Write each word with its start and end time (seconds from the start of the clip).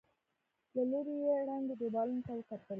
له 0.75 0.83
ليرې 0.91 1.15
يې 1.25 1.35
ړنګو 1.47 1.73
دېوالونو 1.79 2.21
ته 2.27 2.31
وکتل. 2.37 2.69